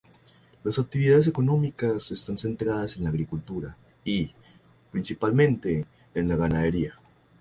Las 0.63 0.79
actividades 0.79 1.27
económicas 1.27 2.09
están 2.09 2.35
centradas 2.35 2.97
en 2.97 3.03
la 3.03 3.09
agricultura 3.11 3.77
y, 4.03 4.33
principalmente, 4.91 5.85
en 6.15 6.27
la 6.27 6.35
ganadería. 6.37 6.95